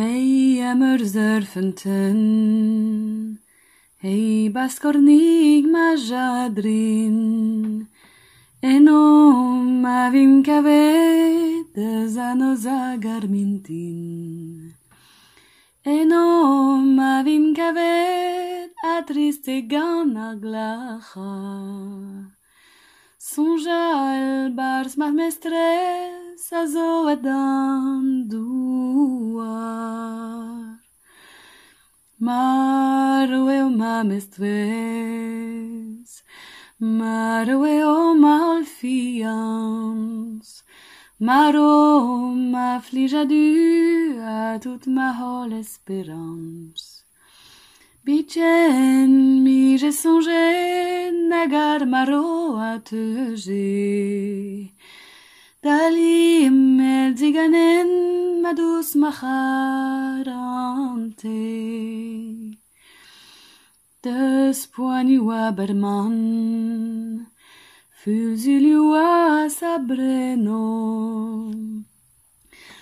[0.00, 2.20] Melyem özörfüntin,
[4.02, 7.88] Hey baskornig ma jadrin,
[8.62, 9.02] Eno
[9.82, 14.72] ma vim kave de zano zagarmintin.
[15.84, 21.32] Eno ma vim kave atriste gana glacha.
[23.18, 26.19] Sonja el bars ma mestres,
[26.52, 29.48] a zo adam duar.
[32.18, 34.50] Maro eu ma mestres,
[36.78, 40.62] maro eu ma olfiance,
[41.20, 47.04] maro ma flija du a toute ma hol espérance.
[48.04, 54.72] Bichen mi j'ai songé nagar maro a te j'ai.
[55.62, 57.12] Dalim el
[58.40, 60.30] ma douce macharante.
[64.02, 67.26] Des poignua berman,
[68.00, 70.64] fulziliua sabreno.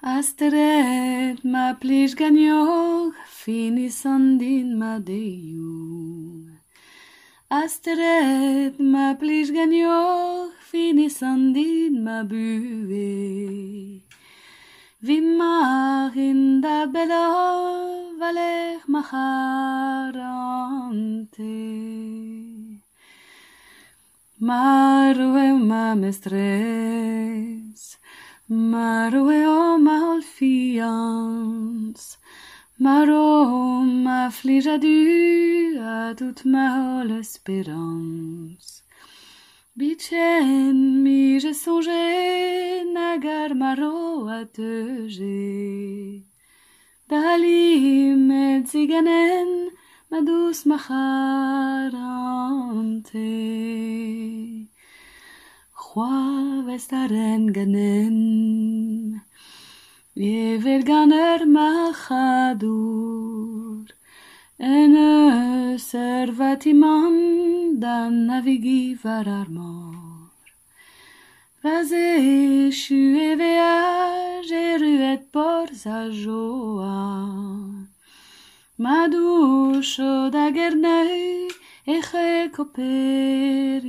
[0.00, 6.49] Asteret ma plish gagnog, finisandin ma deiu.
[7.50, 14.02] Asteret ma plish gagnog, finisandin ma bue.
[15.02, 19.82] Vimar in da valer macharante.
[24.38, 27.98] Marue ma mestres,
[28.46, 32.16] marue o ma olfiance,
[32.78, 33.79] maro
[34.40, 38.82] ma flija du a toute ma hol espérance.
[39.76, 46.24] Bichen mi j'ai songé nagar maro a te j'ai.
[47.08, 49.70] Dalim et ziganen
[50.10, 51.98] ma douce macharante.
[55.74, 59.20] Roi vestaren ganen,
[60.14, 61.40] Yevel ganer
[64.60, 70.36] Ene servatiman dan navigi vararmor.
[71.64, 77.00] Vaze shue vea jeruet por sa joa.
[78.76, 81.48] Ma douche d'agerneuil
[81.86, 83.80] eche coperisan.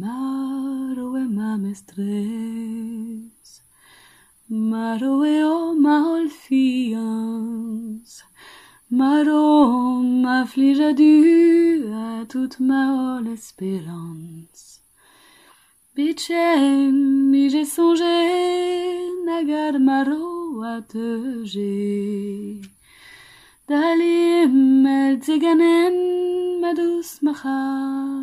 [0.00, 2.63] Maro e ma mestres,
[4.46, 6.52] Maro e o ma olfiance,
[8.90, 14.82] Maro ma flija du a toute ma hol espérance.
[15.96, 18.20] Bichen mi j'ai songé,
[19.24, 22.60] nagar maro a te j'ai.
[23.66, 28.13] Dalim el ziganen ma douce machar.